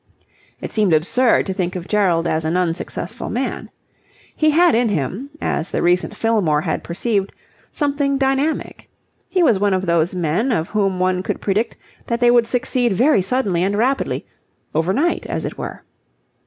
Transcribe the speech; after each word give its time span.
It 0.61 0.71
seemed 0.71 0.93
absurd 0.93 1.45
to 1.45 1.53
think 1.53 1.75
of 1.75 1.87
Gerald 1.87 2.25
as 2.27 2.43
an 2.43 2.57
unsuccessful 2.57 3.29
man. 3.29 3.69
He 4.35 4.49
had 4.49 4.73
in 4.73 4.89
him, 4.89 5.29
as 5.39 5.69
the 5.69 5.83
recent 5.83 6.15
Fillmore 6.15 6.61
had 6.61 6.83
perceived, 6.83 7.31
something 7.71 8.17
dynamic. 8.17 8.89
He 9.29 9.43
was 9.43 9.59
one 9.59 9.75
of 9.75 9.85
those 9.85 10.15
men 10.15 10.51
of 10.51 10.69
whom 10.69 10.99
one 10.99 11.21
could 11.21 11.39
predict 11.39 11.77
that 12.07 12.19
they 12.19 12.31
would 12.31 12.47
succeed 12.47 12.93
very 12.93 13.21
suddenly 13.21 13.63
and 13.63 13.77
rapidly 13.77 14.25
overnight, 14.73 15.27
as 15.27 15.45
it 15.45 15.55
were. 15.59 15.83